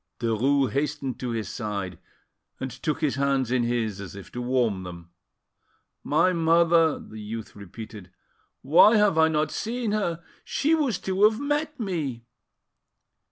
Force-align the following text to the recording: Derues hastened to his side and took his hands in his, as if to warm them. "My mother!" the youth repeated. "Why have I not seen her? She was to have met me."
Derues 0.19 0.71
hastened 0.71 1.19
to 1.19 1.29
his 1.29 1.47
side 1.47 1.99
and 2.59 2.71
took 2.71 3.01
his 3.01 3.17
hands 3.17 3.51
in 3.51 3.61
his, 3.61 4.01
as 4.01 4.15
if 4.15 4.31
to 4.31 4.41
warm 4.41 4.81
them. 4.81 5.11
"My 6.03 6.33
mother!" 6.33 6.97
the 6.97 7.21
youth 7.21 7.55
repeated. 7.55 8.09
"Why 8.63 8.95
have 8.97 9.19
I 9.19 9.27
not 9.27 9.51
seen 9.51 9.91
her? 9.91 10.23
She 10.43 10.73
was 10.73 10.97
to 11.01 11.21
have 11.29 11.39
met 11.39 11.79
me." 11.79 12.25